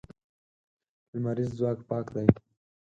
لمریز 1.11 1.49
ځواک 1.57 1.79
پاک 1.89 2.05
دی. 2.15 2.27